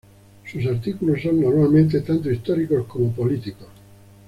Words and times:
Sus 0.51 0.65
artículos 0.65 1.21
son 1.21 1.39
normalmente 1.39 2.01
tanto 2.01 2.31
históricos 2.31 2.87
como 2.87 3.11
políticos. 3.11 3.67